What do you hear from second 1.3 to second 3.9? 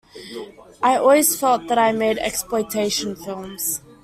felt that I made exploitation films.